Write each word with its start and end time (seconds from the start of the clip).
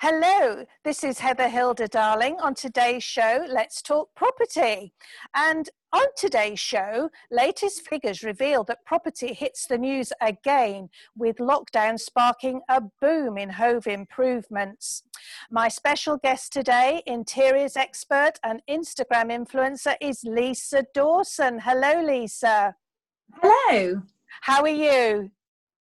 Hello, 0.00 0.66
this 0.84 1.02
is 1.02 1.20
Heather 1.20 1.48
Hilda 1.48 1.88
Darling. 1.88 2.36
On 2.38 2.52
today's 2.52 3.02
show, 3.02 3.46
let's 3.48 3.80
talk 3.80 4.10
property. 4.14 4.92
And 5.34 5.70
on 5.90 6.04
today's 6.18 6.60
show, 6.60 7.08
latest 7.30 7.88
figures 7.88 8.22
reveal 8.22 8.62
that 8.64 8.84
property 8.84 9.32
hits 9.32 9.64
the 9.66 9.78
news 9.78 10.12
again, 10.20 10.90
with 11.16 11.38
lockdown 11.38 11.98
sparking 11.98 12.60
a 12.68 12.82
boom 13.00 13.38
in 13.38 13.48
home 13.48 13.80
improvements. 13.86 15.02
My 15.50 15.68
special 15.68 16.18
guest 16.18 16.52
today, 16.52 17.02
interiors 17.06 17.74
expert 17.74 18.32
and 18.44 18.60
Instagram 18.68 19.32
influencer, 19.32 19.94
is 20.02 20.22
Lisa 20.24 20.84
Dawson. 20.92 21.58
Hello, 21.60 22.02
Lisa. 22.02 22.76
Hello. 23.40 24.02
How 24.42 24.60
are 24.60 24.68
you? 24.68 25.30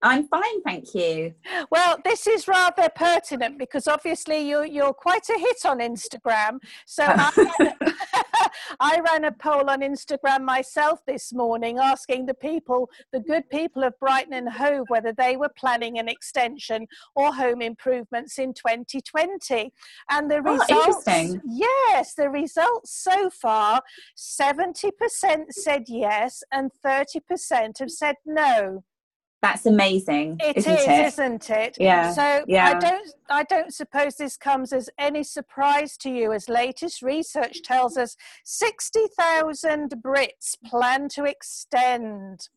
I'm 0.06 0.28
fine, 0.28 0.62
thank 0.62 0.94
you. 0.94 1.34
Well, 1.72 1.98
this 2.06 2.28
is 2.28 2.48
rather 2.48 2.90
pertinent 2.96 3.58
because 3.58 3.88
obviously 3.88 4.48
you're, 4.48 4.66
you're 4.66 4.94
quite 4.94 5.28
a 5.30 5.40
hit 5.40 5.66
on 5.66 5.80
Instagram. 5.80 6.60
So 6.86 7.04
I, 7.08 7.32
ran 7.36 7.68
a, 7.82 7.94
I 8.80 9.00
ran 9.00 9.26
a 9.26 9.32
poll 9.32 9.68
on 9.68 9.82
Instagram 9.82 10.44
myself 10.44 11.00
this 11.08 11.34
morning 11.34 11.80
asking 11.80 12.28
the 12.28 12.36
people, 12.36 12.88
the 13.12 13.20
good 13.20 13.50
people 13.50 13.84
of 13.84 14.00
Brighton 14.00 14.34
and 14.34 14.48
Hove, 14.48 14.86
whether 14.90 15.12
they 15.12 15.38
were 15.38 15.52
planning 15.58 15.98
an 15.98 16.08
extension 16.08 16.86
or 17.16 17.34
home 17.34 17.64
improvements 17.64 18.38
in 18.38 18.54
2020. 18.54 19.74
And 20.12 20.30
the 20.30 20.44
oh, 20.46 20.54
results, 20.54 21.40
yes, 21.48 22.14
the 22.14 22.30
results 22.30 22.92
so 22.92 23.32
far 23.32 23.82
70% 24.16 24.92
said 25.50 25.86
yes 25.88 26.44
and 26.52 26.70
30% 26.86 27.80
have 27.80 27.90
said 27.90 28.16
no. 28.24 28.84
That's 29.46 29.68
amazing. 29.68 30.38
It 30.40 30.58
isn't 30.58 30.74
is, 30.74 30.88
it? 30.88 31.06
isn't 31.06 31.50
it? 31.52 31.78
Yeah. 31.80 32.12
So 32.14 32.46
yeah. 32.48 32.66
I 32.66 32.80
don't 32.80 33.14
I 33.30 33.44
don't 33.44 33.72
suppose 33.72 34.16
this 34.16 34.38
comes 34.38 34.74
as 34.74 34.90
any 34.98 35.22
surprise 35.22 35.98
to 35.98 36.10
you 36.10 36.34
as 36.34 36.50
latest 36.50 37.04
research 37.04 37.62
tells 37.62 37.96
us 37.96 38.18
60,000 38.44 40.02
Brits 40.04 40.56
plan 40.66 41.10
to 41.10 41.26
extend. 41.26 42.50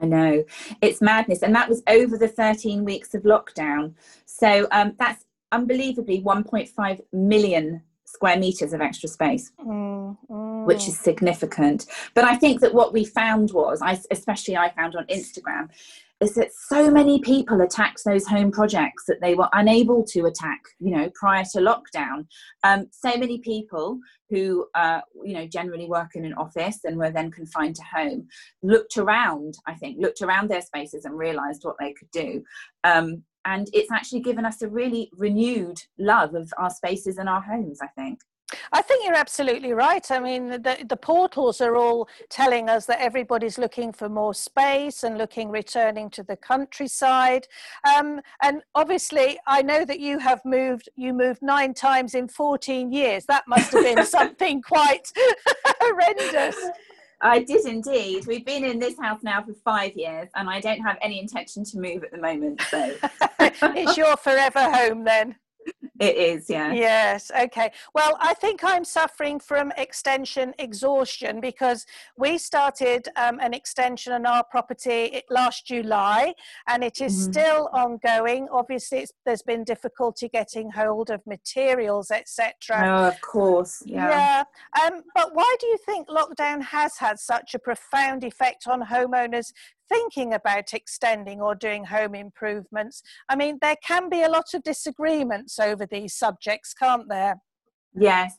I 0.00 0.06
know. 0.06 0.44
It's 0.80 1.00
madness. 1.02 1.42
And 1.42 1.52
that 1.56 1.68
was 1.68 1.82
over 1.88 2.16
the 2.16 2.28
13 2.28 2.84
weeks 2.84 3.12
of 3.14 3.24
lockdown. 3.24 3.94
So 4.24 4.68
um, 4.70 4.94
that's 5.00 5.24
unbelievably 5.50 6.22
1.5 6.22 7.00
million 7.12 7.82
square 8.12 8.38
meters 8.38 8.72
of 8.72 8.80
extra 8.80 9.08
space, 9.08 9.52
mm, 9.58 10.16
mm. 10.30 10.64
which 10.66 10.86
is 10.86 10.98
significant. 10.98 11.86
But 12.14 12.24
I 12.24 12.36
think 12.36 12.60
that 12.60 12.74
what 12.74 12.92
we 12.92 13.04
found 13.04 13.52
was, 13.52 13.80
I, 13.80 13.98
especially 14.10 14.56
I 14.56 14.70
found 14.74 14.94
on 14.96 15.06
Instagram, 15.06 15.70
is 16.20 16.34
that 16.34 16.52
so 16.52 16.90
many 16.90 17.20
people 17.20 17.60
attacked 17.62 18.02
those 18.04 18.26
home 18.26 18.52
projects 18.52 19.04
that 19.08 19.20
they 19.20 19.34
were 19.34 19.48
unable 19.54 20.04
to 20.04 20.26
attack, 20.26 20.60
you 20.78 20.94
know, 20.94 21.10
prior 21.14 21.44
to 21.52 21.58
lockdown. 21.58 22.26
Um, 22.62 22.86
so 22.92 23.16
many 23.16 23.38
people 23.38 23.98
who, 24.30 24.66
uh, 24.74 25.00
you 25.24 25.34
know, 25.34 25.46
generally 25.46 25.86
work 25.86 26.10
in 26.14 26.24
an 26.24 26.34
office 26.34 26.80
and 26.84 26.96
were 26.96 27.10
then 27.10 27.30
confined 27.30 27.74
to 27.76 27.82
home 27.82 28.28
looked 28.62 28.98
around, 28.98 29.54
I 29.66 29.74
think, 29.74 29.96
looked 29.98 30.22
around 30.22 30.48
their 30.48 30.62
spaces 30.62 31.04
and 31.04 31.18
realised 31.18 31.64
what 31.64 31.76
they 31.80 31.92
could 31.92 32.10
do. 32.12 32.44
Um, 32.84 33.24
and 33.44 33.68
it's 33.72 33.90
actually 33.90 34.20
given 34.20 34.44
us 34.44 34.62
a 34.62 34.68
really 34.68 35.10
renewed 35.16 35.80
love 35.98 36.34
of 36.34 36.52
our 36.58 36.70
spaces 36.70 37.18
and 37.18 37.28
our 37.28 37.40
homes, 37.40 37.80
I 37.82 37.88
think. 37.88 38.20
I 38.72 38.82
think 38.82 39.04
you're 39.04 39.14
absolutely 39.14 39.72
right. 39.72 40.08
I 40.10 40.20
mean, 40.20 40.50
the, 40.50 40.84
the 40.86 40.96
portals 40.96 41.60
are 41.60 41.76
all 41.76 42.08
telling 42.28 42.68
us 42.68 42.86
that 42.86 43.00
everybody's 43.00 43.58
looking 43.58 43.92
for 43.92 44.08
more 44.08 44.34
space 44.34 45.02
and 45.02 45.18
looking 45.18 45.50
returning 45.50 46.10
to 46.10 46.22
the 46.22 46.36
countryside. 46.36 47.46
Um, 47.96 48.20
and 48.42 48.62
obviously, 48.74 49.38
I 49.46 49.62
know 49.62 49.84
that 49.84 50.00
you 50.00 50.18
have 50.18 50.44
moved. 50.44 50.88
You 50.96 51.14
moved 51.14 51.42
nine 51.42 51.74
times 51.74 52.14
in 52.14 52.28
14 52.28 52.92
years. 52.92 53.24
That 53.26 53.44
must 53.48 53.72
have 53.72 53.84
been 53.84 54.04
something 54.06 54.62
quite 54.62 55.10
horrendous. 55.80 56.56
I 57.22 57.38
did 57.38 57.66
indeed. 57.66 58.26
We've 58.26 58.44
been 58.44 58.64
in 58.64 58.80
this 58.80 58.98
house 58.98 59.22
now 59.22 59.42
for 59.42 59.54
five 59.64 59.96
years, 59.96 60.28
and 60.34 60.50
I 60.50 60.60
don't 60.60 60.80
have 60.80 60.98
any 61.00 61.20
intention 61.20 61.64
to 61.64 61.78
move 61.78 62.02
at 62.02 62.10
the 62.10 62.18
moment. 62.18 62.60
So 62.62 62.96
it's 63.40 63.96
your 63.96 64.16
forever 64.16 64.60
home 64.60 65.04
then. 65.04 65.36
It 66.02 66.16
is, 66.16 66.50
yeah. 66.50 66.72
Yes, 66.72 67.30
okay. 67.38 67.70
Well, 67.94 68.16
I 68.20 68.34
think 68.34 68.64
I'm 68.64 68.84
suffering 68.84 69.38
from 69.38 69.72
extension 69.76 70.52
exhaustion 70.58 71.40
because 71.40 71.86
we 72.16 72.38
started 72.38 73.08
um, 73.16 73.38
an 73.40 73.54
extension 73.54 74.12
on 74.12 74.26
our 74.26 74.42
property 74.42 75.22
last 75.30 75.66
July 75.66 76.34
and 76.66 76.82
it 76.82 77.00
is 77.00 77.14
mm-hmm. 77.14 77.32
still 77.32 77.68
ongoing. 77.72 78.48
Obviously, 78.50 79.06
there's 79.24 79.42
been 79.42 79.62
difficulty 79.62 80.28
getting 80.28 80.70
hold 80.70 81.10
of 81.10 81.24
materials, 81.24 82.10
etc. 82.10 82.52
Oh, 82.70 83.08
of 83.08 83.20
course, 83.20 83.82
yeah. 83.86 84.08
Yeah. 84.08 84.84
Um, 84.84 85.02
but 85.14 85.34
why 85.34 85.54
do 85.60 85.66
you 85.68 85.78
think 85.86 86.08
lockdown 86.08 86.62
has 86.62 86.96
had 86.96 87.18
such 87.20 87.54
a 87.54 87.58
profound 87.58 88.24
effect 88.24 88.66
on 88.66 88.82
homeowners 88.82 89.52
thinking 89.92 90.32
about 90.32 90.72
extending 90.72 91.40
or 91.40 91.54
doing 91.54 91.84
home 91.84 92.14
improvements. 92.14 93.02
I 93.28 93.36
mean, 93.36 93.58
there 93.60 93.76
can 93.86 94.08
be 94.08 94.22
a 94.22 94.28
lot 94.28 94.54
of 94.54 94.62
disagreements 94.62 95.58
over 95.58 95.84
these 95.86 96.14
subjects, 96.14 96.72
can't 96.72 97.08
there? 97.08 97.36
Yes. 97.94 98.36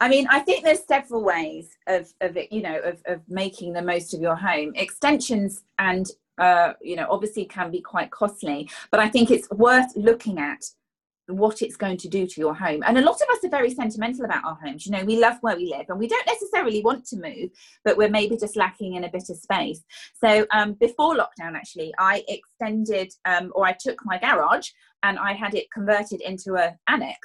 I 0.00 0.08
mean, 0.08 0.28
I 0.30 0.40
think 0.40 0.64
there's 0.64 0.86
several 0.86 1.24
ways 1.24 1.70
of, 1.88 2.12
of 2.20 2.36
it, 2.36 2.52
you 2.52 2.62
know, 2.62 2.78
of, 2.78 3.02
of 3.06 3.20
making 3.28 3.72
the 3.72 3.82
most 3.82 4.14
of 4.14 4.20
your 4.20 4.36
home. 4.36 4.72
Extensions 4.76 5.64
and, 5.78 6.06
uh, 6.38 6.74
you 6.80 6.94
know, 6.94 7.08
obviously 7.10 7.44
can 7.46 7.70
be 7.72 7.80
quite 7.80 8.12
costly, 8.12 8.70
but 8.92 9.00
I 9.00 9.08
think 9.08 9.30
it's 9.30 9.50
worth 9.50 9.90
looking 9.96 10.38
at 10.38 10.62
what 11.36 11.62
it's 11.62 11.76
going 11.76 11.96
to 11.98 12.08
do 12.08 12.26
to 12.26 12.40
your 12.40 12.54
home. 12.54 12.82
And 12.86 12.98
a 12.98 13.02
lot 13.02 13.20
of 13.20 13.28
us 13.30 13.44
are 13.44 13.50
very 13.50 13.70
sentimental 13.70 14.24
about 14.24 14.44
our 14.44 14.58
homes. 14.62 14.86
You 14.86 14.92
know, 14.92 15.04
we 15.04 15.18
love 15.18 15.36
where 15.40 15.56
we 15.56 15.72
live 15.72 15.86
and 15.88 15.98
we 15.98 16.08
don't 16.08 16.26
necessarily 16.26 16.82
want 16.82 17.04
to 17.06 17.16
move, 17.16 17.50
but 17.84 17.96
we're 17.96 18.08
maybe 18.08 18.36
just 18.36 18.56
lacking 18.56 18.94
in 18.94 19.04
a 19.04 19.10
bit 19.10 19.28
of 19.30 19.36
space. 19.36 19.82
So 20.22 20.46
um, 20.52 20.74
before 20.74 21.14
lockdown, 21.14 21.54
actually, 21.54 21.92
I 21.98 22.24
extended 22.28 23.12
um, 23.24 23.52
or 23.54 23.66
I 23.66 23.76
took 23.78 23.98
my 24.04 24.18
garage 24.18 24.68
and 25.02 25.18
I 25.18 25.32
had 25.32 25.54
it 25.54 25.66
converted 25.72 26.20
into 26.20 26.56
an 26.56 26.78
annex. 26.88 27.18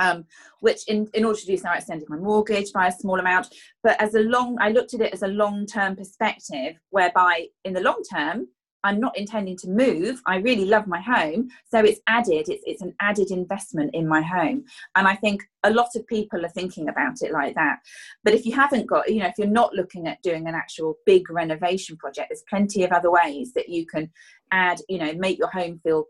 Um, 0.00 0.26
which 0.60 0.86
in, 0.86 1.08
in 1.12 1.24
order 1.24 1.40
to 1.40 1.46
do 1.46 1.56
so, 1.56 1.68
I 1.68 1.78
extended 1.78 2.08
my 2.08 2.18
mortgage 2.18 2.72
by 2.72 2.86
a 2.86 2.92
small 2.92 3.18
amount. 3.18 3.48
But 3.82 4.00
as 4.00 4.14
a 4.14 4.20
long, 4.20 4.56
I 4.60 4.70
looked 4.70 4.94
at 4.94 5.00
it 5.00 5.12
as 5.12 5.22
a 5.22 5.26
long 5.26 5.66
term 5.66 5.96
perspective, 5.96 6.76
whereby 6.90 7.46
in 7.64 7.72
the 7.72 7.80
long 7.80 8.00
term, 8.08 8.46
I'm 8.88 9.00
not 9.00 9.18
intending 9.18 9.56
to 9.58 9.68
move. 9.68 10.22
I 10.26 10.36
really 10.36 10.64
love 10.64 10.86
my 10.86 11.00
home. 11.00 11.50
So 11.70 11.80
it's 11.80 12.00
added, 12.06 12.48
it's, 12.48 12.62
it's 12.64 12.80
an 12.80 12.94
added 13.00 13.30
investment 13.30 13.90
in 13.92 14.08
my 14.08 14.22
home. 14.22 14.64
And 14.96 15.06
I 15.06 15.14
think 15.14 15.42
a 15.62 15.70
lot 15.70 15.90
of 15.94 16.06
people 16.06 16.44
are 16.44 16.50
thinking 16.50 16.88
about 16.88 17.20
it 17.20 17.30
like 17.30 17.54
that. 17.54 17.80
But 18.24 18.32
if 18.32 18.46
you 18.46 18.54
haven't 18.54 18.86
got, 18.86 19.10
you 19.10 19.20
know, 19.20 19.26
if 19.26 19.34
you're 19.36 19.46
not 19.46 19.74
looking 19.74 20.06
at 20.06 20.22
doing 20.22 20.48
an 20.48 20.54
actual 20.54 20.96
big 21.04 21.30
renovation 21.30 21.98
project, 21.98 22.28
there's 22.30 22.44
plenty 22.48 22.82
of 22.82 22.92
other 22.92 23.10
ways 23.10 23.52
that 23.52 23.68
you 23.68 23.84
can 23.84 24.10
add, 24.52 24.80
you 24.88 24.98
know, 24.98 25.12
make 25.12 25.38
your 25.38 25.50
home 25.50 25.80
feel 25.82 26.06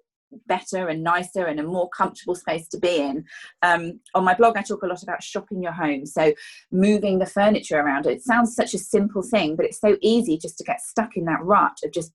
better 0.47 0.89
and 0.89 1.03
nicer 1.03 1.47
and 1.47 1.59
a 1.59 1.65
more 1.65 1.89
comfortable 1.89 2.37
space 2.37 2.69
to 2.69 2.79
be 2.79 2.99
in. 2.99 3.25
Um, 3.63 3.99
on 4.15 4.25
my 4.25 4.35
blog, 4.35 4.57
I 4.57 4.63
talk 4.63 4.83
a 4.83 4.87
lot 4.87 5.03
about 5.03 5.23
shopping 5.23 5.63
your 5.63 5.73
home. 5.73 6.07
So, 6.07 6.33
moving 6.71 7.19
the 7.19 7.27
furniture 7.27 7.81
around. 7.81 8.07
It 8.07 8.23
sounds 8.23 8.55
such 8.55 8.75
a 8.75 8.79
simple 8.79 9.23
thing, 9.23 9.57
but 9.57 9.67
it's 9.67 9.81
so 9.81 9.97
easy 10.01 10.39
just 10.39 10.59
to 10.59 10.65
get 10.65 10.81
stuck 10.81 11.17
in 11.17 11.25
that 11.25 11.43
rut 11.43 11.79
of 11.83 11.93
just 11.93 12.13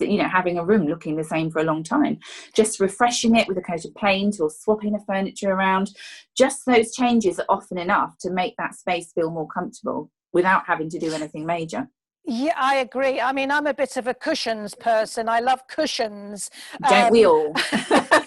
you 0.00 0.18
know 0.18 0.28
having 0.28 0.58
a 0.58 0.64
room 0.64 0.86
looking 0.86 1.16
the 1.16 1.24
same 1.24 1.50
for 1.50 1.60
a 1.60 1.64
long 1.64 1.82
time 1.82 2.18
just 2.54 2.80
refreshing 2.80 3.36
it 3.36 3.48
with 3.48 3.58
a 3.58 3.62
coat 3.62 3.84
of 3.84 3.94
paint 3.94 4.36
or 4.40 4.50
swapping 4.50 4.92
the 4.92 5.04
furniture 5.06 5.50
around 5.50 5.90
just 6.36 6.66
those 6.66 6.94
changes 6.94 7.38
are 7.38 7.46
often 7.48 7.78
enough 7.78 8.16
to 8.18 8.30
make 8.30 8.54
that 8.58 8.74
space 8.74 9.12
feel 9.12 9.30
more 9.30 9.48
comfortable 9.48 10.10
without 10.32 10.66
having 10.66 10.90
to 10.90 10.98
do 10.98 11.12
anything 11.12 11.46
major 11.46 11.88
yeah, 12.28 12.54
I 12.56 12.78
agree. 12.78 13.20
I 13.20 13.30
mean, 13.32 13.52
I'm 13.52 13.68
a 13.68 13.74
bit 13.74 13.96
of 13.96 14.08
a 14.08 14.14
cushions 14.14 14.74
person. 14.74 15.28
I 15.28 15.38
love 15.38 15.60
cushions. 15.68 16.50
Don't 16.88 17.04
um, 17.04 17.12
we 17.12 17.24
all? 17.24 17.54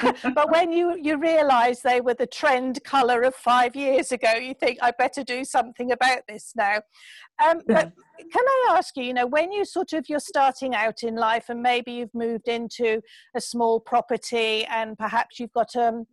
but 0.34 0.50
when 0.50 0.72
you, 0.72 0.96
you 1.00 1.18
realize 1.18 1.82
they 1.82 2.00
were 2.00 2.14
the 2.14 2.26
trend 2.26 2.82
color 2.84 3.22
of 3.22 3.34
five 3.34 3.74
years 3.76 4.12
ago, 4.12 4.32
you 4.34 4.54
think, 4.54 4.78
I 4.82 4.92
better 4.92 5.22
do 5.22 5.44
something 5.44 5.92
about 5.92 6.20
this 6.28 6.52
now. 6.56 6.80
Um, 7.44 7.60
but 7.66 7.92
can 8.18 8.44
I 8.46 8.66
ask 8.70 8.96
you, 8.96 9.04
you 9.04 9.14
know, 9.14 9.26
when 9.26 9.52
you 9.52 9.64
sort 9.64 9.92
of 9.92 10.08
you're 10.08 10.20
starting 10.20 10.74
out 10.74 11.02
in 11.02 11.16
life 11.16 11.48
and 11.48 11.62
maybe 11.62 11.92
you've 11.92 12.14
moved 12.14 12.48
into 12.48 13.00
a 13.34 13.40
small 13.40 13.80
property 13.80 14.64
and 14.66 14.98
perhaps 14.98 15.40
you've 15.40 15.52
got 15.52 15.74
um, 15.76 16.06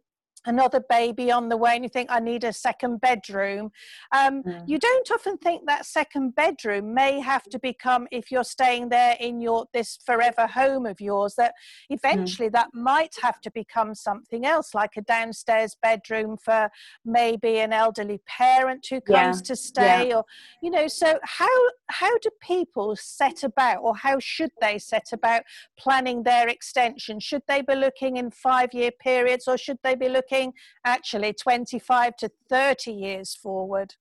another 0.46 0.82
baby 0.90 1.32
on 1.32 1.50
the 1.50 1.58
way 1.58 1.76
and 1.76 1.84
you 1.84 1.90
think 1.90 2.10
i 2.12 2.20
need 2.20 2.44
a 2.44 2.54
second 2.54 3.02
bedroom 3.02 3.72
um, 4.12 4.44
mm. 4.44 4.64
you 4.68 4.78
don't 4.78 5.10
often 5.12 5.38
think 5.38 5.64
that 5.66 5.86
second 5.86 6.36
bedroom 6.36 6.94
may 6.94 7.20
have 7.20 7.44
to 7.44 7.60
become 7.60 8.08
if 8.12 8.32
you're 8.32 8.44
staying 8.44 8.90
there 8.90 9.16
in 9.20 9.42
your 9.42 9.66
this 9.74 9.98
forever 10.06 10.48
home 10.48 10.86
of 10.86 11.02
yours 11.02 11.34
that 11.36 11.54
mm. 11.92 11.96
eventually 11.96 12.50
mm. 12.50 12.54
that 12.54 12.68
might 12.74 13.16
have 13.22 13.42
to 13.42 13.52
become 13.52 13.96
something 13.96 14.46
else 14.46 14.74
like 14.74 14.92
a 14.98 15.02
downstairs 15.02 15.76
bedroom 15.82 16.38
for 16.38 16.70
maybe 17.04 17.60
an 17.60 17.74
elderly 17.74 18.20
parent 18.28 18.86
who 18.90 19.02
comes 19.02 19.38
yeah. 19.38 19.44
to 19.44 19.56
stay 19.56 20.10
yeah. 20.10 20.16
or 20.16 20.24
you 20.62 20.70
know 20.70 20.88
so 20.88 21.20
how 21.24 21.48
how 21.90 22.16
do 22.20 22.30
people 22.42 22.96
set 22.96 23.44
about 23.44 23.80
or 23.82 23.96
how 23.96 24.20
should 24.20 24.52
they 24.62 24.78
set 24.78 25.08
about 25.12 25.42
planning 25.78 26.24
their 26.24 26.48
extension 26.48 27.20
should 27.20 27.42
they 27.48 27.62
be 27.62 27.76
looking 27.76 28.18
in 28.18 28.30
five 28.30 28.74
year 28.74 28.92
periods 28.92 29.48
or 29.48 29.58
should 29.58 29.78
they 29.84 29.96
be 29.96 30.08
looking 30.08 30.27
looking 30.30 30.54
actually 30.86 31.34
25 31.34 32.16
to 32.18 32.32
30 32.50 32.92
years 32.92 33.36
forward? 33.36 33.96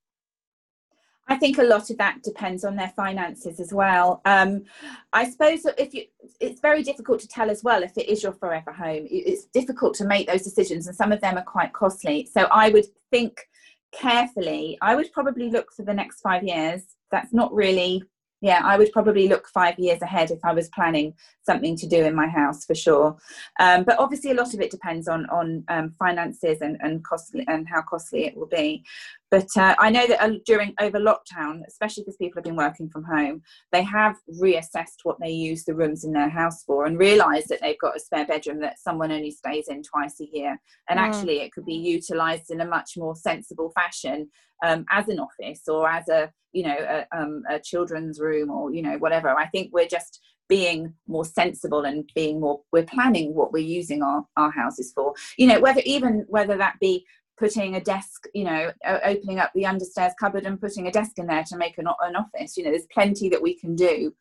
I 1.29 1.37
think 1.37 1.59
a 1.59 1.65
lot 1.65 1.91
of 1.91 1.99
that 1.99 2.23
depends 2.23 2.65
on 2.65 2.77
their 2.77 2.93
finances 2.95 3.59
as 3.59 3.73
well. 3.73 4.21
Um, 4.25 4.63
I 5.13 5.29
suppose 5.29 5.67
if 5.77 5.93
you, 5.93 6.05
it's 6.41 6.61
very 6.61 6.85
difficult 6.85 7.19
to 7.21 7.29
tell 7.29 7.51
as 7.51 7.65
well 7.65 7.83
if 7.83 7.99
it 7.99 8.09
is 8.09 8.23
your 8.23 8.33
forever 8.33 8.71
home. 8.73 9.09
It's 9.11 9.47
difficult 9.47 9.95
to 9.95 10.05
make 10.05 10.29
those 10.29 10.43
decisions, 10.43 10.87
and 10.87 10.95
some 10.95 11.11
of 11.11 11.21
them 11.21 11.37
are 11.37 11.43
quite 11.43 11.73
costly. 11.73 12.29
So 12.33 12.43
I 12.53 12.69
would 12.71 12.87
think 13.11 13.41
carefully. 13.93 14.79
I 14.81 14.95
would 14.95 15.13
probably 15.13 15.51
look 15.51 15.73
for 15.73 15.83
the 15.83 15.95
next 15.95 16.21
five 16.21 16.45
years. 16.45 16.83
That's 17.11 17.33
not 17.33 17.53
really 17.53 18.05
yeah 18.41 18.61
i 18.65 18.77
would 18.77 18.93
probably 18.93 19.29
look 19.29 19.49
five 19.49 19.79
years 19.79 20.01
ahead 20.03 20.31
if 20.31 20.39
i 20.45 20.53
was 20.53 20.69
planning 20.71 21.15
something 21.47 21.77
to 21.77 21.87
do 21.87 22.05
in 22.05 22.15
my 22.15 22.27
house 22.27 22.65
for 22.65 22.75
sure. 22.75 23.17
Um, 23.61 23.85
but 23.85 23.99
obviously 23.99 24.33
a 24.33 24.35
lot 24.35 24.53
of 24.53 24.61
it 24.61 24.71
depends 24.71 25.09
on 25.09 25.27
on 25.31 25.65
um, 25.69 25.91
finances 25.99 26.61
and 26.61 26.77
and 26.81 27.05
costly 27.05 27.45
and 27.47 27.67
how 27.69 27.83
costly 27.83 28.25
it 28.27 28.37
will 28.37 28.47
be 28.49 28.85
but 29.37 29.63
uh, 29.63 29.75
i 29.79 29.91
know 29.91 30.07
that 30.07 30.23
uh, 30.23 30.39
during 30.47 30.73
over 30.81 30.99
lockdown 30.99 31.61
especially 31.69 32.03
because 32.03 32.17
people 32.17 32.39
have 32.39 32.45
been 32.45 32.57
working 32.57 32.89
from 32.89 33.05
home 33.05 33.43
they 33.73 33.83
have 33.83 34.17
reassessed 34.43 35.01
what 35.05 35.17
they 35.21 35.31
use 35.31 35.65
the 35.65 35.75
rooms 35.75 36.05
in 36.05 36.13
their 36.13 36.29
house 36.29 36.63
for 36.65 36.87
and 36.87 36.99
realized 36.99 37.49
that 37.49 37.61
they've 37.61 37.79
got 37.79 37.97
a 37.97 38.01
spare 38.01 38.27
bedroom 38.27 38.61
that 38.61 38.79
someone 38.79 39.13
only 39.13 39.31
stays 39.31 39.69
in 39.69 39.83
twice 39.83 40.21
a 40.21 40.29
year. 40.33 40.59
And 40.89 40.99
mm. 40.99 41.03
actually 41.03 41.41
it 41.41 41.53
could 41.53 41.67
be 41.67 41.75
utilized 41.75 42.51
in 42.51 42.61
a 42.61 42.67
much 42.67 42.93
more 42.97 43.17
sensible 43.17 43.73
fashion 43.75 44.29
um, 44.65 44.85
as 44.91 45.09
an 45.09 45.19
office 45.19 45.63
or 45.69 45.89
as 45.89 46.09
a 46.09 46.31
you 46.53 46.63
know 46.63 46.77
a, 46.79 47.07
um, 47.17 47.43
a 47.51 47.59
children's 47.59 48.19
room 48.19 48.51
or 48.51 48.73
you 48.73 48.83
know 48.83 48.97
whatever. 48.99 49.29
I 49.29 49.47
think 49.49 49.71
we're 49.73 49.89
just 49.89 50.21
being 50.49 50.95
more 51.09 51.25
sensible 51.25 51.85
and 51.85 52.09
being 52.15 52.41
more 52.41 52.61
we're 52.73 52.85
planning 52.85 53.35
what 53.35 53.53
we're 53.53 53.59
using 53.59 54.03
our, 54.03 54.25
our 54.37 54.51
houses 54.51 54.93
for. 54.95 55.13
You 55.37 55.49
know 55.49 55.61
whether 55.61 55.81
even 55.85 56.25
whether 56.29 56.57
that 56.57 56.77
be 56.81 57.05
putting 57.39 57.77
a 57.77 57.81
desk 57.81 58.25
you 58.35 58.45
know 58.45 58.73
opening 59.05 59.39
up 59.39 59.51
the 59.55 59.63
understairs 59.63 60.13
cupboard 60.19 60.45
and 60.45 60.61
putting 60.61 60.87
a 60.87 60.93
desk 60.93 61.19
in 61.19 61.27
there 61.27 61.45
to 61.45 61.57
make 61.57 61.79
an, 61.79 61.87
an 62.01 62.17
office. 62.17 62.57
You 62.57 62.65
know 62.65 62.71
there's 62.71 62.87
plenty 62.93 63.29
that 63.29 63.43
we 63.43 63.59
can 63.59 63.75
do 63.75 64.15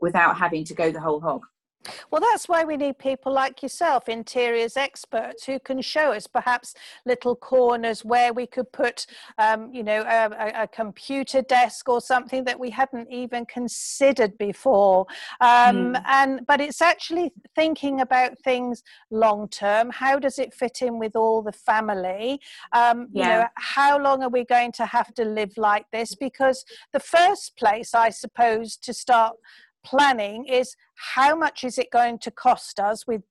without 0.00 0.36
having 0.36 0.64
to 0.64 0.74
go 0.74 0.90
the 0.90 1.00
whole 1.00 1.20
hog 1.20 1.42
well, 2.10 2.20
that's 2.20 2.48
why 2.48 2.64
we 2.64 2.76
need 2.76 2.98
people 2.98 3.32
like 3.32 3.62
yourself, 3.62 4.08
interiors 4.08 4.76
experts, 4.76 5.44
who 5.44 5.58
can 5.58 5.80
show 5.82 6.12
us 6.12 6.26
perhaps 6.26 6.74
little 7.04 7.36
corners 7.36 8.04
where 8.04 8.32
we 8.32 8.46
could 8.46 8.70
put, 8.72 9.06
um, 9.38 9.72
you 9.72 9.82
know, 9.82 10.02
a, 10.02 10.62
a, 10.62 10.68
computer 10.68 11.42
desk 11.42 11.88
or 11.88 12.00
something 12.00 12.44
that 12.44 12.58
we 12.58 12.70
hadn't 12.70 13.10
even 13.10 13.46
considered 13.46 14.36
before. 14.38 15.06
Um, 15.40 15.94
mm. 15.94 16.02
And 16.06 16.46
but 16.46 16.60
it's 16.60 16.82
actually 16.82 17.32
thinking 17.54 18.00
about 18.00 18.38
things 18.38 18.82
long 19.10 19.48
term. 19.48 19.90
How 19.90 20.18
does 20.18 20.38
it 20.38 20.54
fit 20.54 20.82
in 20.82 20.98
with 20.98 21.16
all 21.16 21.42
the 21.42 21.52
family? 21.52 22.40
Um, 22.72 23.08
yeah. 23.12 23.22
You 23.22 23.28
know, 23.28 23.46
how 23.56 23.98
long 23.98 24.22
are 24.22 24.28
we 24.28 24.44
going 24.44 24.72
to 24.72 24.86
have 24.86 25.12
to 25.14 25.24
live 25.24 25.56
like 25.56 25.86
this? 25.92 26.14
Because 26.14 26.64
the 26.92 27.00
first 27.00 27.56
place, 27.56 27.94
I 27.94 28.10
suppose, 28.10 28.76
to 28.78 28.92
start 28.92 29.36
planning 29.84 30.46
is 30.46 30.76
how 30.96 31.36
much 31.36 31.64
is 31.64 31.78
it 31.78 31.90
going 31.90 32.18
to 32.18 32.30
cost 32.30 32.80
us 32.80 33.06
with 33.06 33.22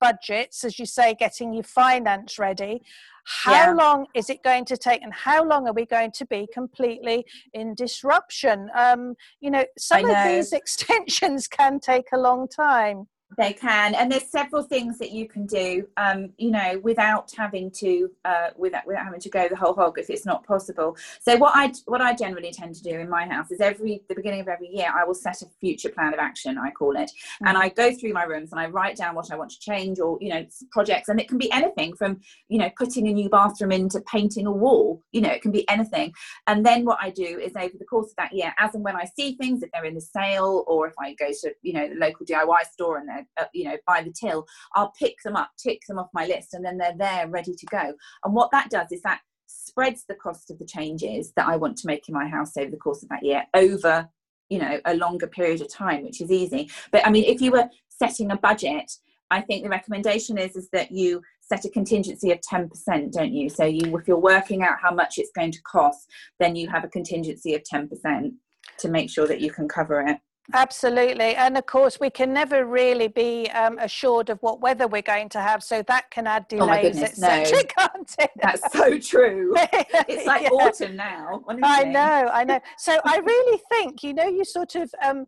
budgets, 0.00 0.64
as 0.64 0.78
you 0.78 0.86
say, 0.86 1.14
getting 1.14 1.52
your 1.52 1.62
finance 1.62 2.38
ready. 2.38 2.82
How 3.24 3.52
yeah. 3.52 3.72
long 3.72 4.06
is 4.14 4.30
it 4.30 4.42
going 4.42 4.64
to 4.66 4.76
take, 4.76 5.02
and 5.02 5.12
how 5.12 5.44
long 5.44 5.68
are 5.68 5.72
we 5.72 5.86
going 5.86 6.10
to 6.12 6.26
be 6.26 6.48
completely 6.52 7.24
in 7.52 7.74
disruption? 7.74 8.70
Um, 8.74 9.14
you 9.40 9.50
know, 9.50 9.64
some 9.78 10.02
know. 10.02 10.14
of 10.14 10.28
these 10.28 10.52
extensions 10.60 11.46
can 11.46 11.78
take 11.78 12.06
a 12.12 12.18
long 12.18 12.48
time 12.48 13.06
they 13.36 13.52
can. 13.52 13.94
And 13.94 14.10
there's 14.10 14.28
several 14.28 14.62
things 14.62 14.98
that 14.98 15.12
you 15.12 15.28
can 15.28 15.46
do 15.46 15.86
um, 15.96 16.30
you 16.36 16.50
know 16.50 16.80
without 16.82 17.32
having 17.36 17.70
to 17.72 18.10
uh, 18.24 18.48
without, 18.56 18.86
without 18.86 19.04
having 19.04 19.20
to 19.20 19.28
go 19.28 19.48
the 19.48 19.56
whole 19.56 19.74
hog 19.74 19.98
if 19.98 20.10
it's 20.10 20.26
not 20.26 20.44
possible. 20.44 20.96
So 21.20 21.36
what 21.36 21.52
i 21.54 21.72
what 21.86 22.00
i 22.00 22.14
generally 22.14 22.52
tend 22.52 22.74
to 22.74 22.82
do 22.82 22.98
in 22.98 23.08
my 23.08 23.26
house 23.26 23.50
is 23.50 23.60
every 23.60 24.02
the 24.08 24.14
beginning 24.14 24.40
of 24.40 24.48
every 24.48 24.68
year 24.68 24.88
i 24.94 25.04
will 25.04 25.14
set 25.14 25.42
a 25.42 25.46
future 25.60 25.90
plan 25.90 26.12
of 26.12 26.18
action 26.18 26.58
i 26.58 26.70
call 26.70 26.96
it. 26.96 27.10
Mm-hmm. 27.10 27.46
and 27.46 27.58
i 27.58 27.68
go 27.68 27.94
through 27.94 28.12
my 28.12 28.24
rooms 28.24 28.52
and 28.52 28.60
i 28.60 28.66
write 28.66 28.96
down 28.96 29.14
what 29.14 29.30
i 29.30 29.36
want 29.36 29.50
to 29.50 29.60
change 29.60 30.00
or 30.00 30.18
you 30.20 30.30
know 30.30 30.44
projects. 30.72 31.08
And 31.08 31.20
it 31.20 31.28
can 31.28 31.38
be 31.38 31.50
anything 31.52 31.94
from 31.94 32.20
you 32.48 32.58
know 32.58 32.70
putting 32.76 33.08
a 33.08 33.12
new 33.12 33.28
bathroom 33.28 33.72
into 33.72 34.00
painting 34.00 34.46
a 34.46 34.52
wall 34.52 35.02
you 35.12 35.20
know 35.20 35.30
it 35.30 35.42
can 35.42 35.52
be 35.52 35.68
anything. 35.68 36.12
And 36.46 36.64
then 36.64 36.84
what 36.84 36.98
i 37.00 37.10
do 37.10 37.38
is 37.38 37.52
over 37.56 37.76
the 37.78 37.84
course 37.84 38.10
of 38.10 38.16
that 38.16 38.32
year 38.32 38.52
as 38.58 38.74
and 38.74 38.84
when 38.84 38.96
i 38.96 39.04
see 39.04 39.34
things 39.36 39.62
if 39.62 39.70
they're 39.72 39.84
in 39.84 39.94
the 39.94 40.00
sale 40.00 40.64
or 40.66 40.86
if 40.88 40.94
i 40.98 41.14
go 41.14 41.28
to 41.42 41.52
you 41.62 41.72
know 41.72 41.88
the 41.88 41.94
local 41.94 42.26
diy 42.26 42.62
store 42.72 42.98
and 42.98 43.08
they're 43.08 43.19
uh, 43.40 43.44
you 43.52 43.64
know 43.64 43.76
by 43.86 44.02
the 44.02 44.12
till 44.12 44.46
i'll 44.74 44.92
pick 44.98 45.16
them 45.24 45.36
up 45.36 45.50
tick 45.58 45.80
them 45.88 45.98
off 45.98 46.08
my 46.12 46.26
list 46.26 46.54
and 46.54 46.64
then 46.64 46.78
they're 46.78 46.96
there 46.96 47.28
ready 47.28 47.54
to 47.54 47.66
go. 47.66 47.92
And 48.24 48.34
what 48.34 48.50
that 48.52 48.70
does 48.70 48.90
is 48.90 49.02
that 49.02 49.20
spreads 49.46 50.04
the 50.08 50.14
cost 50.14 50.50
of 50.50 50.58
the 50.58 50.64
changes 50.64 51.32
that 51.36 51.48
i 51.48 51.56
want 51.56 51.76
to 51.76 51.86
make 51.86 52.08
in 52.08 52.14
my 52.14 52.28
house 52.28 52.56
over 52.56 52.70
the 52.70 52.76
course 52.76 53.02
of 53.02 53.08
that 53.08 53.24
year 53.24 53.44
over 53.54 54.08
you 54.48 54.58
know 54.58 54.80
a 54.84 54.94
longer 54.94 55.26
period 55.26 55.60
of 55.60 55.72
time 55.72 56.04
which 56.04 56.20
is 56.20 56.30
easy. 56.30 56.70
But 56.92 57.06
i 57.06 57.10
mean 57.10 57.24
if 57.24 57.40
you 57.40 57.50
were 57.50 57.68
setting 57.88 58.30
a 58.30 58.36
budget 58.36 58.90
i 59.30 59.40
think 59.40 59.62
the 59.62 59.68
recommendation 59.68 60.38
is 60.38 60.56
is 60.56 60.68
that 60.72 60.90
you 60.92 61.22
set 61.40 61.64
a 61.64 61.70
contingency 61.70 62.30
of 62.30 62.38
10% 62.40 63.10
don't 63.10 63.32
you? 63.32 63.48
So 63.48 63.64
you 63.64 63.96
if 63.98 64.06
you're 64.06 64.18
working 64.18 64.62
out 64.62 64.76
how 64.80 64.94
much 64.94 65.18
it's 65.18 65.32
going 65.34 65.52
to 65.52 65.62
cost 65.62 66.08
then 66.38 66.54
you 66.54 66.68
have 66.68 66.84
a 66.84 66.88
contingency 66.88 67.54
of 67.54 67.62
10% 67.62 68.32
to 68.78 68.88
make 68.88 69.10
sure 69.10 69.26
that 69.26 69.40
you 69.40 69.50
can 69.50 69.68
cover 69.68 70.00
it 70.00 70.18
Absolutely. 70.52 71.34
And 71.36 71.56
of 71.56 71.66
course, 71.66 72.00
we 72.00 72.10
can 72.10 72.32
never 72.32 72.64
really 72.64 73.08
be 73.08 73.48
um, 73.50 73.78
assured 73.78 74.30
of 74.30 74.38
what 74.42 74.60
weather 74.60 74.86
we're 74.86 75.02
going 75.02 75.28
to 75.30 75.40
have. 75.40 75.62
So 75.62 75.82
that 75.82 76.10
can 76.10 76.26
add 76.26 76.46
oh 76.52 76.56
delays, 76.58 76.98
oh 76.98 77.04
etc. 77.04 77.38
No. 77.52 77.62
Can't 77.78 78.14
it? 78.18 78.30
That's 78.36 78.72
so 78.72 78.98
true. 78.98 79.54
it's 80.08 80.26
like 80.26 80.42
yeah. 80.42 80.48
autumn 80.48 80.96
now. 80.96 81.42
Honestly. 81.46 81.62
I 81.64 81.84
know, 81.84 82.30
I 82.32 82.44
know. 82.44 82.60
So 82.78 82.98
I 83.04 83.18
really 83.24 83.60
think, 83.70 84.02
you 84.02 84.14
know, 84.14 84.26
you 84.26 84.44
sort 84.44 84.74
of 84.74 84.92
um, 85.04 85.26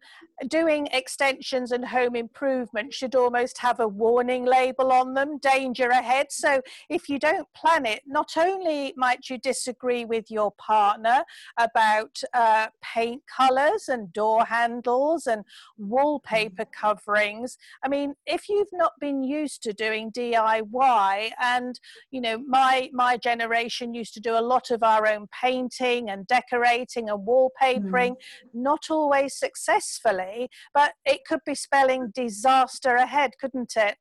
doing 0.49 0.89
extensions 0.93 1.73
and 1.73 1.85
home 1.85 2.17
improvement 2.17 2.93
should 2.93 3.15
almost 3.15 3.59
have 3.59 3.81
a 3.81 3.89
warning 3.89 4.45
label 4.45 4.93
on 4.93 5.15
them 5.15 5.39
danger 5.39 5.89
ahead. 5.89 6.27
So 6.31 6.61
if 6.89 7.09
you 7.09 7.19
don't 7.19 7.47
plan 7.55 7.87
it, 7.87 8.03
not 8.07 8.37
only 8.37 8.93
might 8.97 9.29
you 9.31 9.39
disagree 9.39 10.05
with 10.05 10.31
your 10.31 10.53
partner 10.53 11.23
about 11.59 12.21
uh, 12.35 12.69
paint 12.83 13.23
colors 13.27 13.89
and 13.89 14.13
door 14.13 14.45
handles 14.45 15.12
and 15.27 15.45
wallpaper 15.79 16.65
mm. 16.65 16.73
coverings. 16.73 17.57
I 17.85 17.89
mean, 17.89 18.15
if 18.27 18.49
you've 18.49 18.73
not 18.73 18.93
been 19.01 19.23
used 19.23 19.63
to 19.65 19.73
doing 19.73 20.11
DIY, 20.13 21.31
and 21.41 21.79
you 22.11 22.21
know, 22.21 22.39
my 22.47 22.91
my 22.93 23.17
generation 23.17 23.95
used 23.95 24.15
to 24.15 24.21
do 24.21 24.37
a 24.37 24.41
lot 24.41 24.71
of 24.71 24.83
our 24.83 25.07
own 25.07 25.27
painting 25.41 26.11
and 26.11 26.27
decorating 26.27 27.09
and 27.11 27.27
wallpapering, 27.27 28.13
mm. 28.13 28.17
not 28.55 28.85
always 28.91 29.37
successfully, 29.39 30.49
but 30.75 30.93
it 31.05 31.21
could 31.27 31.41
be 31.45 31.55
spelling 31.55 32.13
disaster 32.15 32.97
ahead, 32.97 33.33
couldn't 33.41 33.75
it? 33.77 33.97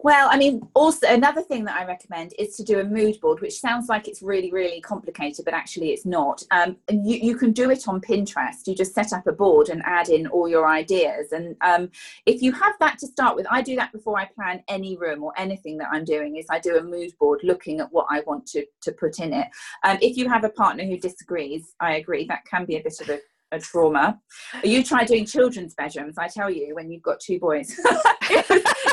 Well, 0.00 0.28
I 0.30 0.36
mean, 0.36 0.66
also 0.74 1.08
another 1.08 1.42
thing 1.42 1.64
that 1.64 1.76
I 1.76 1.84
recommend 1.84 2.32
is 2.38 2.56
to 2.56 2.62
do 2.62 2.78
a 2.78 2.84
mood 2.84 3.20
board, 3.20 3.40
which 3.40 3.58
sounds 3.60 3.88
like 3.88 4.06
it's 4.06 4.22
really, 4.22 4.52
really 4.52 4.80
complicated, 4.80 5.44
but 5.44 5.54
actually 5.54 5.90
it's 5.90 6.06
not. 6.06 6.42
Um, 6.50 6.76
and 6.88 7.04
you, 7.04 7.16
you 7.16 7.36
can 7.36 7.52
do 7.52 7.70
it 7.70 7.88
on 7.88 8.00
Pinterest. 8.00 8.66
You 8.66 8.74
just 8.74 8.94
set 8.94 9.12
up 9.12 9.26
a 9.26 9.32
board 9.32 9.70
and 9.70 9.82
add 9.84 10.08
in 10.08 10.28
all 10.28 10.48
your 10.48 10.68
ideas. 10.68 11.32
And 11.32 11.56
um, 11.62 11.90
if 12.26 12.42
you 12.42 12.52
have 12.52 12.74
that 12.78 12.98
to 12.98 13.06
start 13.08 13.34
with, 13.34 13.46
I 13.50 13.60
do 13.60 13.74
that 13.76 13.92
before 13.92 14.18
I 14.18 14.26
plan 14.26 14.62
any 14.68 14.96
room 14.96 15.24
or 15.24 15.32
anything 15.36 15.78
that 15.78 15.88
I'm 15.92 16.04
doing. 16.04 16.36
Is 16.36 16.46
I 16.48 16.60
do 16.60 16.76
a 16.76 16.82
mood 16.82 17.12
board, 17.18 17.40
looking 17.42 17.80
at 17.80 17.92
what 17.92 18.06
I 18.08 18.20
want 18.20 18.46
to 18.48 18.64
to 18.82 18.92
put 18.92 19.18
in 19.18 19.32
it. 19.32 19.48
Um, 19.84 19.98
if 20.00 20.16
you 20.16 20.28
have 20.28 20.44
a 20.44 20.50
partner 20.50 20.84
who 20.84 20.96
disagrees, 20.96 21.74
I 21.80 21.96
agree 21.96 22.26
that 22.26 22.44
can 22.44 22.64
be 22.64 22.76
a 22.76 22.82
bit 22.82 23.00
of 23.00 23.08
a 23.08 23.18
a 23.52 23.58
trauma. 23.58 24.18
You 24.62 24.84
try 24.84 25.04
doing 25.04 25.26
children's 25.26 25.74
bedrooms, 25.74 26.16
I 26.18 26.28
tell 26.28 26.50
you, 26.50 26.74
when 26.74 26.90
you've 26.90 27.02
got 27.02 27.20
two 27.20 27.38
boys. 27.38 27.68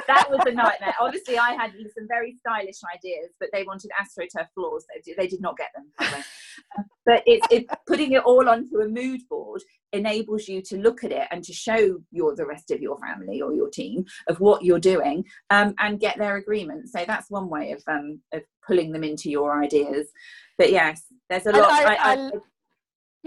that 0.08 0.28
was 0.30 0.42
a 0.46 0.52
nightmare. 0.52 0.96
Obviously, 1.00 1.38
I 1.38 1.54
had 1.54 1.72
some 1.72 2.08
very 2.08 2.36
stylish 2.40 2.80
ideas, 2.94 3.32
but 3.40 3.50
they 3.52 3.64
wanted 3.64 3.92
AstroTurf 4.00 4.48
floors. 4.54 4.86
They, 5.06 5.14
they 5.18 5.28
did 5.28 5.42
not 5.42 5.58
get 5.58 5.70
them. 5.76 6.24
but 7.06 7.24
it's 7.26 7.46
it, 7.52 7.66
putting 7.88 8.14
it 8.14 8.24
all 8.24 8.48
onto 8.48 8.80
a 8.80 8.88
mood 8.88 9.22
board 9.30 9.62
enables 9.94 10.48
you 10.48 10.62
to 10.62 10.78
look 10.78 11.04
at 11.04 11.12
it 11.12 11.28
and 11.32 11.44
to 11.44 11.54
show 11.54 11.98
your 12.12 12.36
the 12.36 12.46
rest 12.46 12.72
of 12.72 12.82
your 12.82 12.98
family 13.00 13.42
or 13.42 13.54
your 13.54 13.70
team 13.70 14.06
of 14.28 14.40
what 14.40 14.64
you're 14.64 14.80
doing 14.80 15.24
um, 15.50 15.74
and 15.80 16.00
get 16.00 16.18
their 16.18 16.38
agreement. 16.38 16.90
So 16.90 17.04
that's 17.06 17.30
one 17.30 17.50
way 17.50 17.72
of 17.72 17.82
um, 17.88 18.22
of 18.34 18.42
pulling 18.66 18.92
them 18.92 19.04
into 19.04 19.30
your 19.30 19.62
ideas. 19.62 20.08
But 20.58 20.72
yes, 20.72 21.04
there's 21.30 21.46
a 21.46 21.52
lot. 21.52 21.70
I, 21.70 21.96
I, 21.96 22.14
I, 22.14 22.32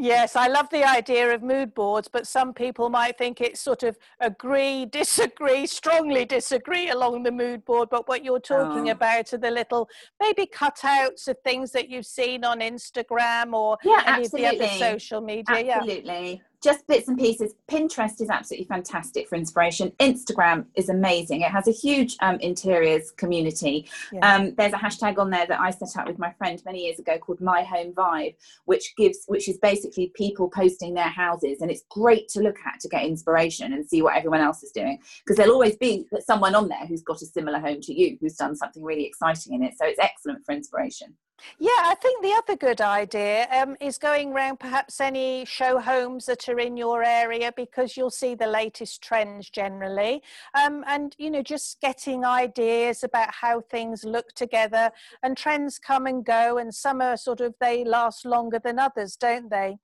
Yes, 0.00 0.36
I 0.36 0.46
love 0.46 0.70
the 0.70 0.84
idea 0.84 1.34
of 1.34 1.42
mood 1.42 1.74
boards, 1.74 2.06
but 2.06 2.26
some 2.26 2.54
people 2.54 2.88
might 2.88 3.18
think 3.18 3.40
it's 3.40 3.60
sort 3.60 3.82
of 3.82 3.98
agree, 4.20 4.86
disagree, 4.90 5.66
strongly 5.66 6.24
disagree 6.24 6.90
along 6.90 7.24
the 7.24 7.32
mood 7.32 7.64
board. 7.64 7.88
But 7.90 8.06
what 8.06 8.24
you're 8.24 8.38
talking 8.38 8.88
oh. 8.88 8.92
about 8.92 9.32
are 9.32 9.38
the 9.38 9.50
little 9.50 9.88
maybe 10.20 10.46
cutouts 10.46 11.26
of 11.26 11.36
things 11.42 11.72
that 11.72 11.88
you've 11.88 12.06
seen 12.06 12.44
on 12.44 12.60
Instagram 12.60 13.52
or 13.52 13.76
yeah, 13.84 14.02
any 14.06 14.24
absolutely. 14.24 14.46
of 14.46 14.58
the 14.58 14.64
other 14.64 14.78
social 14.78 15.20
media. 15.20 15.74
Absolutely. 15.76 16.30
Yeah 16.34 16.47
just 16.62 16.86
bits 16.86 17.08
and 17.08 17.18
pieces. 17.18 17.54
Pinterest 17.70 18.20
is 18.20 18.30
absolutely 18.30 18.66
fantastic 18.66 19.28
for 19.28 19.36
inspiration. 19.36 19.92
Instagram 20.00 20.66
is 20.74 20.88
amazing. 20.88 21.42
It 21.42 21.50
has 21.50 21.68
a 21.68 21.72
huge 21.72 22.16
um, 22.20 22.36
interiors 22.40 23.10
community. 23.12 23.88
Yeah. 24.12 24.34
Um, 24.34 24.54
there's 24.56 24.72
a 24.72 24.76
hashtag 24.76 25.18
on 25.18 25.30
there 25.30 25.46
that 25.46 25.60
I 25.60 25.70
set 25.70 25.96
up 25.96 26.08
with 26.08 26.18
my 26.18 26.32
friend 26.32 26.60
many 26.64 26.84
years 26.84 26.98
ago 26.98 27.18
called 27.18 27.40
My 27.40 27.62
Home 27.62 27.92
Vibe, 27.92 28.34
which 28.64 28.94
gives, 28.96 29.24
which 29.26 29.48
is 29.48 29.58
basically 29.58 30.12
people 30.14 30.48
posting 30.48 30.94
their 30.94 31.08
houses, 31.08 31.60
and 31.60 31.70
it's 31.70 31.84
great 31.90 32.28
to 32.28 32.40
look 32.40 32.56
at 32.66 32.80
to 32.80 32.88
get 32.88 33.04
inspiration 33.04 33.72
and 33.72 33.86
see 33.86 34.02
what 34.02 34.16
everyone 34.16 34.40
else 34.40 34.62
is 34.62 34.72
doing 34.72 34.98
because 35.24 35.36
there'll 35.36 35.52
always 35.52 35.76
be 35.76 36.06
someone 36.20 36.54
on 36.54 36.68
there 36.68 36.86
who's 36.86 37.02
got 37.02 37.22
a 37.22 37.26
similar 37.26 37.58
home 37.58 37.80
to 37.82 37.94
you 37.94 38.16
who's 38.20 38.34
done 38.34 38.56
something 38.56 38.82
really 38.82 39.04
exciting 39.04 39.54
in 39.54 39.62
it. 39.62 39.74
So 39.78 39.86
it's 39.86 39.98
excellent 39.98 40.44
for 40.44 40.52
inspiration. 40.52 41.14
Yeah, 41.58 41.70
I 41.70 41.94
think 42.00 42.22
the 42.22 42.32
other 42.32 42.56
good 42.56 42.80
idea 42.80 43.46
um, 43.50 43.76
is 43.80 43.98
going 43.98 44.32
around 44.32 44.58
perhaps 44.60 45.00
any 45.00 45.44
show 45.44 45.78
homes 45.78 46.26
that 46.26 46.48
are 46.48 46.58
in 46.58 46.76
your 46.76 47.02
area 47.02 47.52
because 47.56 47.96
you'll 47.96 48.10
see 48.10 48.34
the 48.34 48.46
latest 48.46 49.02
trends 49.02 49.48
generally. 49.50 50.22
Um, 50.54 50.84
and, 50.86 51.14
you 51.18 51.30
know, 51.30 51.42
just 51.42 51.80
getting 51.80 52.24
ideas 52.24 53.04
about 53.04 53.32
how 53.32 53.60
things 53.60 54.04
look 54.04 54.32
together 54.34 54.90
and 55.22 55.36
trends 55.36 55.78
come 55.78 56.06
and 56.06 56.24
go 56.24 56.58
and 56.58 56.74
some 56.74 57.00
are 57.00 57.16
sort 57.16 57.40
of, 57.40 57.54
they 57.60 57.84
last 57.84 58.24
longer 58.24 58.58
than 58.58 58.78
others, 58.78 59.16
don't 59.16 59.50
they? 59.50 59.78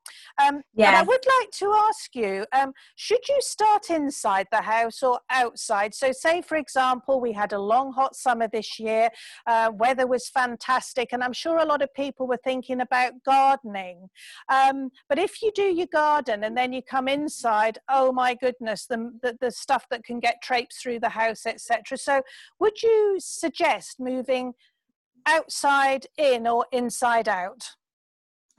Um, 0.45 0.63
yeah. 0.75 0.99
I 0.99 1.03
would 1.03 1.25
like 1.41 1.51
to 1.53 1.73
ask 1.89 2.15
you, 2.15 2.47
um, 2.53 2.73
should 2.97 3.29
you 3.29 3.39
start 3.41 3.91
inside 3.91 4.47
the 4.51 4.63
house 4.63 5.03
or 5.03 5.21
outside? 5.31 5.95
So 5.95 6.13
say, 6.13 6.43
for 6.43 6.57
example, 6.57 7.21
we 7.21 7.33
had 7.33 7.53
a 7.53 7.59
long 7.59 7.93
hot 7.93 8.17
summer 8.17 8.49
this 8.49 8.79
year, 8.79 9.11
uh, 9.47 9.71
weather 9.75 10.07
was 10.07 10.29
fantastic 10.29 11.13
and 11.13 11.23
I'm 11.23 11.33
sure 11.33 11.44
sure 11.45 11.59
a 11.59 11.67
lot 11.67 11.83
of 11.83 11.93
people 11.95 12.27
were 12.27 12.41
thinking 12.43 12.81
about 12.81 13.13
gardening. 13.25 14.09
Um, 14.49 14.91
but 15.09 15.19
if 15.19 15.43
you 15.43 15.53
do 15.55 15.63
your 15.63 15.87
garden 15.87 16.45
and 16.45 16.57
then 16.57 16.73
you 16.73 16.83
come 16.83 17.07
inside, 17.07 17.79
oh 17.89 18.13
my 18.13 18.35
goodness, 18.35 18.87
the, 18.87 19.13
the, 19.23 19.37
the 19.41 19.51
stuff 19.51 19.85
that 19.91 20.05
can 20.05 20.21
get 20.21 20.43
traipsed 20.43 20.83
through 20.83 21.01
the 21.01 21.11
house, 21.11 21.45
etc. 21.45 21.99
So 21.99 22.23
would 22.61 22.83
you 22.83 23.17
suggest 23.19 24.01
moving 24.01 24.55
outside 25.27 26.07
in 26.17 26.47
or 26.47 26.65
inside 26.73 27.29
out? 27.29 27.73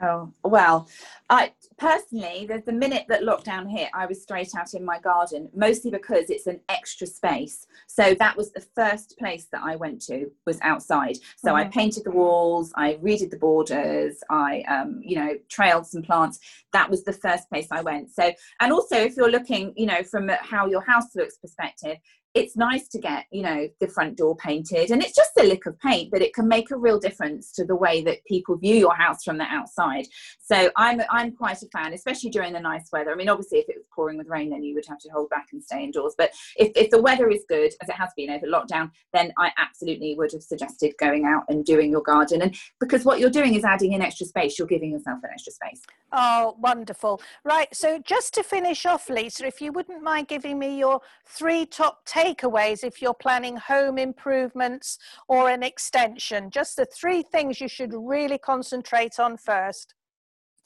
Oh, 0.02 0.30
well, 0.44 0.90
I 1.30 1.54
personally, 1.78 2.46
there's 2.46 2.66
the 2.66 2.74
minute 2.74 3.06
that 3.08 3.22
lockdown 3.22 3.70
hit, 3.70 3.90
I 3.94 4.06
was 4.06 4.22
straight 4.22 4.50
out 4.54 4.74
in 4.74 4.84
my 4.84 5.00
garden, 5.00 5.50
mostly 5.56 5.90
because 5.90 6.30
it's 6.30 6.48
an 6.48 6.60
extra 6.68 7.08
space. 7.08 7.66
So 7.88 8.14
that 8.16 8.36
was 8.36 8.52
the 8.52 8.66
first 8.76 9.18
place 9.18 9.48
that 9.54 9.62
I 9.64 9.78
went 9.78 10.02
to 10.08 10.30
was 10.46 10.60
outside. 10.62 11.16
So 11.38 11.48
mm-hmm. 11.54 11.56
I 11.56 11.64
painted 11.66 12.04
the 12.04 12.12
walls, 12.12 12.74
I 12.76 12.96
redid 12.96 13.30
the 13.30 13.38
borders, 13.38 14.18
I, 14.30 14.64
um, 14.68 15.00
you 15.02 15.16
know, 15.16 15.36
trailed 15.48 15.88
some 15.88 16.02
plants. 16.02 16.40
That 16.74 16.90
was 16.90 17.06
the 17.06 17.14
first 17.14 17.50
place 17.50 17.68
I 17.72 17.82
went. 17.82 18.12
So, 18.12 18.34
and 18.60 18.74
also 18.74 18.98
if 18.98 19.16
you're 19.16 19.32
looking, 19.32 19.74
you 19.78 19.86
know, 19.86 20.04
from 20.04 20.28
how 20.42 20.66
your 20.66 20.82
house 20.82 21.16
looks 21.16 21.38
perspective, 21.38 21.98
it's 22.36 22.58
nice 22.58 22.90
to 22.90 23.00
get 23.00 23.26
you 23.32 23.42
know 23.42 23.68
the 23.80 23.88
front 23.88 24.18
door 24.18 24.36
painted 24.36 24.92
and 24.92 25.02
it's 25.02 25.16
just 25.16 25.32
a 25.40 25.44
lick 25.44 25.66
of 25.66 25.80
paint 25.80 26.12
but 26.12 26.22
it 26.22 26.34
can 26.34 26.48
make 26.48 26.70
a 26.70 26.78
real 26.78 27.00
difference 27.00 27.52
to 27.54 27.64
the 27.64 27.76
way 27.76 28.04
that 28.04 28.24
people 28.26 28.58
view 28.58 28.76
your 28.76 28.94
house 28.94 29.24
from 29.24 29.38
the 29.38 29.46
outside. 29.46 30.06
So 30.40 30.70
i'm 30.76 31.02
i'm 31.10 31.32
quite 31.32 31.62
a 31.64 31.68
fan 31.68 31.94
especially 31.94 32.30
during 32.30 32.54
the 32.54 32.60
nice 32.60 32.90
weather. 32.92 33.12
I 33.12 33.16
mean 33.16 33.30
obviously 33.30 33.60
if 33.60 33.70
it 33.70 33.78
was 33.78 33.88
pouring 33.96 34.18
with 34.18 34.28
rain 34.28 34.50
then 34.50 34.64
you 34.64 34.76
would 34.76 34.86
have 34.88 35.00
to 35.00 35.10
hold 35.10 35.30
back 35.30 35.48
and 35.54 35.64
stay 35.64 35.84
indoors 35.86 36.14
but 36.18 36.32
if, 36.58 36.72
if 36.76 36.90
the 36.92 37.02
weather 37.02 37.30
is 37.30 37.46
good 37.48 37.72
as 37.82 37.90
it 37.90 37.96
has 37.96 38.10
been 38.18 38.30
over 38.30 38.46
lockdown 38.48 38.92
then 39.14 39.32
i 39.40 39.50
absolutely 39.58 40.14
would 40.16 40.32
have 40.34 40.44
suggested 40.44 40.94
going 41.00 41.26
out 41.26 41.44
and 41.48 41.64
doing 41.64 41.90
your 41.90 42.02
garden 42.02 42.42
and 42.42 42.56
because 42.82 43.06
what 43.06 43.20
you're 43.20 43.30
doing 43.30 43.56
is 43.56 43.64
adding 43.64 43.94
in 43.94 44.02
extra 44.02 44.26
space 44.26 44.60
you're 44.60 44.68
giving 44.68 44.92
yourself 44.92 45.20
an 45.24 45.30
extra 45.32 45.54
space. 45.54 45.82
Oh 46.12 46.56
wonderful. 46.60 47.22
Right 47.46 47.74
so 47.74 48.00
just 48.00 48.34
to 48.34 48.44
finish 48.44 48.86
off 48.86 49.10
lisa 49.10 49.48
if 49.48 49.62
you 49.62 49.72
wouldn't 49.72 50.04
mind 50.04 50.28
giving 50.28 50.60
me 50.60 50.78
your 50.78 51.00
three 51.26 51.66
top 51.66 52.02
10 52.06 52.25
takeaways 52.26 52.84
if 52.84 53.02
you're 53.02 53.14
planning 53.14 53.58
home 53.58 53.98
improvements 53.98 54.98
or 55.28 55.50
an 55.50 55.64
extension? 55.64 56.50
Just 56.50 56.76
the 56.76 56.86
three 56.86 57.22
things 57.22 57.62
you 57.62 57.68
should 57.68 57.94
really 57.94 58.38
concentrate 58.38 59.20
on 59.20 59.38
first. 59.38 59.94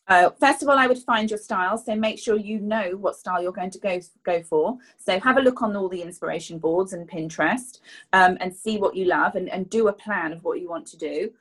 Uh, 0.08 0.32
first 0.39 0.63
of 0.63 0.70
all, 0.70 0.78
I 0.78 0.88
would 0.88 0.98
find 0.98 1.30
your 1.30 1.38
style. 1.38 1.78
So 1.78 1.96
make 1.96 2.18
sure 2.18 2.36
you 2.36 2.60
know 2.60 2.98
what 2.98 3.16
style 3.16 3.44
you're 3.44 3.51
going 3.51 3.70
to 3.70 3.80
go 3.80 4.00
go 4.24 4.42
for. 4.42 4.78
So 4.98 5.20
have 5.20 5.38
a 5.38 5.42
look 5.42 5.62
on 5.62 5.75
all 5.75 5.88
the 5.88 6.01
inspiration 6.01 6.58
boards 6.58 6.94
and 6.94 7.08
Pinterest 7.08 7.80
um, 8.12 8.36
and 8.42 8.56
see 8.56 8.80
what 8.80 8.96
you 8.96 9.06
love 9.06 9.36
and, 9.36 9.50
and 9.50 9.70
do 9.70 9.88
a 9.88 9.94
plan 9.94 10.34
of 10.34 10.44
what 10.44 10.60
you 10.60 10.68
want 10.68 10.88
to 10.88 10.98
do. 10.98 11.32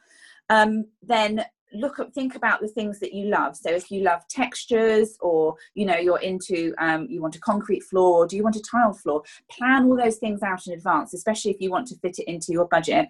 Um, 0.51 0.87
then 1.03 1.47
look 1.73 1.99
at 1.99 2.13
think 2.15 2.35
about 2.35 2.61
the 2.61 2.69
things 2.69 2.99
that 3.01 3.13
you 3.13 3.27
love. 3.27 3.57
So 3.57 3.71
if 3.71 3.91
you 3.91 4.03
love 4.03 4.27
textures 4.29 5.17
or 5.21 5.57
you 5.75 5.87
know 5.87 5.97
you're 5.97 6.21
into 6.21 6.75
um, 6.79 7.07
you 7.09 7.21
want 7.21 7.37
a 7.37 7.41
concrete 7.41 7.83
floor 7.83 8.27
do 8.27 8.37
you 8.37 8.43
want 8.43 8.57
a 8.57 8.63
tile 8.63 8.93
floor? 8.93 9.23
Plan 9.51 9.85
all 9.85 9.97
those 9.97 10.17
things 10.17 10.43
out 10.43 10.67
in 10.67 10.73
advance 10.73 11.15
especially 11.15 11.51
if 11.51 11.61
you 11.61 11.71
want 11.71 11.87
to 11.89 11.97
fit 11.97 12.19
it 12.19 12.31
into 12.31 12.53
your 12.53 12.67
budget. 12.67 13.09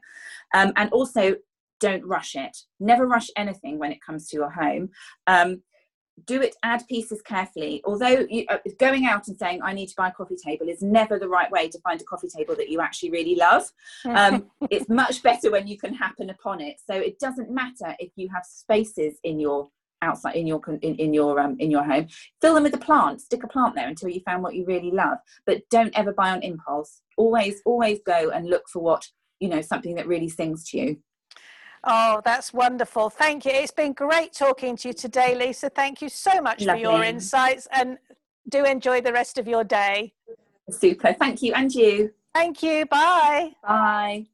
Um, 0.55 0.73
and 0.77 0.91
also 0.91 1.37
don't 1.81 2.05
rush 2.05 2.35
it. 2.35 2.57
Never 2.81 3.07
rush 3.07 3.29
anything 3.37 3.79
when 3.79 3.93
it 3.93 4.03
comes 4.03 4.29
to 4.29 4.37
your 4.37 4.50
home. 4.50 4.91
Um, 5.27 5.62
do 6.27 6.43
it 6.43 6.57
add 6.63 6.87
pieces 6.89 7.23
carefully. 7.23 7.83
Although 7.85 8.27
you, 8.29 8.45
uh, 8.49 8.59
going 8.79 9.07
out 9.07 9.29
and 9.29 9.37
saying 9.37 9.61
i 9.63 9.73
need 9.73 9.89
to 9.89 9.95
buy 9.97 10.09
a 10.09 10.13
coffee 10.13 10.37
table 10.37 10.69
is 10.69 10.83
never 10.83 11.19
the 11.19 11.29
right 11.29 11.51
way 11.51 11.69
to 11.69 11.79
find 11.81 12.01
a 12.01 12.05
coffee 12.05 12.29
table 12.29 12.55
that 12.57 12.69
you 12.69 12.81
actually 12.81 13.11
really 13.11 13.35
love. 13.35 13.65
Um, 14.05 14.47
it's 14.71 14.89
much 14.89 15.23
better 15.23 15.51
when 15.51 15.67
you 15.67 15.79
can 15.79 15.95
happen 15.95 16.31
upon 16.31 16.61
it. 16.61 16.77
So 16.85 16.95
it 16.95 17.19
doesn't 17.19 17.51
matter 17.51 17.95
if 17.99 18.11
you 18.17 18.29
have 18.35 18.45
spaces 18.45 19.19
in 19.25 19.41
your 19.41 19.69
outside 20.01 20.37
in 20.37 20.47
your 20.47 20.61
in, 20.83 20.95
in 20.95 21.13
your 21.13 21.41
um, 21.41 21.57
in 21.59 21.71
your 21.71 21.83
home. 21.83 22.09
Fill 22.41 22.55
them 22.55 22.63
with 22.65 22.75
a 22.75 22.79
plant 22.79 23.21
stick 23.21 23.43
a 23.43 23.49
plant 23.49 23.75
there 23.75 23.89
until 23.89 24.09
you 24.09 24.21
found 24.21 24.43
what 24.43 24.55
you 24.55 24.65
really 24.65 24.91
love. 24.91 25.19
But 25.47 25.63
don't 25.71 25.97
ever 25.99 26.13
buy 26.13 26.31
on 26.31 26.43
impulse. 26.43 27.01
Always 27.17 27.61
always 27.65 27.99
go 28.07 28.31
and 28.31 28.49
look 28.49 28.69
for 28.69 28.81
what 28.81 29.07
you 29.41 29.49
know 29.49 29.61
something 29.61 29.95
that 29.97 30.07
really 30.07 30.29
sings 30.29 30.69
to 30.71 30.79
you 30.79 30.97
Oh, 31.85 32.21
that's 32.25 32.53
wonderful. 32.53 33.11
Thank 33.11 33.45
you. 33.45 33.53
It's 33.55 33.73
been 33.73 33.93
great 33.93 34.33
talking 34.33 34.77
to 34.79 34.89
you 34.89 34.95
today, 34.95 35.35
Lisa. 35.35 35.71
Thank 35.71 36.03
you 36.03 36.09
so 36.09 36.41
much 36.41 36.65
Lovely. 36.65 36.85
for 36.85 36.91
your 36.91 37.05
insights 37.05 37.69
and 37.73 37.99
do 38.49 38.65
enjoy 38.65 39.01
the 39.01 39.13
rest 39.13 39.39
of 39.39 39.47
your 39.47 39.65
day. 39.65 40.13
Super. 40.71 41.13
Thank 41.13 41.43
you. 41.43 41.55
And 41.55 41.73
you. 41.75 42.13
Thank 42.35 42.63
you. 42.63 42.87
Bye. 42.87 43.53
Bye. 43.63 44.27